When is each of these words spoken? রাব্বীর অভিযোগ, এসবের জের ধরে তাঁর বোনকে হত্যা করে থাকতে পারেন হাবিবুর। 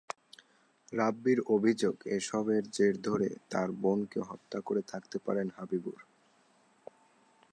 রাব্বীর 0.93 1.39
অভিযোগ, 1.47 1.95
এসবের 2.17 2.63
জের 2.71 2.95
ধরে 3.01 3.29
তাঁর 3.49 3.69
বোনকে 3.71 4.19
হত্যা 4.19 4.59
করে 4.61 4.81
থাকতে 4.81 5.17
পারেন 5.19 5.47
হাবিবুর। 5.57 5.99